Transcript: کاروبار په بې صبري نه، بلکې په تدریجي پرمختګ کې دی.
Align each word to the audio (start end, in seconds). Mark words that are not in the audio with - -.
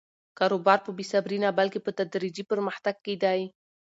کاروبار 0.39 0.79
په 0.85 0.91
بې 0.97 1.05
صبري 1.11 1.37
نه، 1.43 1.49
بلکې 1.59 1.79
په 1.85 1.91
تدریجي 1.99 2.43
پرمختګ 2.51 2.95
کې 3.05 3.15
دی. 3.23 3.41